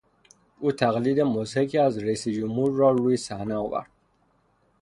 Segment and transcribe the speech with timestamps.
[0.59, 3.91] او تقلید مضحکی از رییس جمهور را روی صحنه آورد.